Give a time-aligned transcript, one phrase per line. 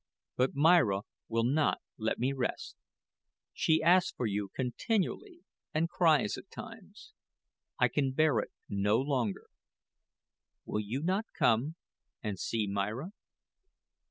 [0.35, 2.75] But Myra will not let me rest.
[3.53, 5.41] She asks for you continually
[5.75, 7.13] and cries at times.
[7.77, 9.45] I can bear it no longer.
[10.65, 11.75] Will you not come
[12.23, 13.11] and see Myra?"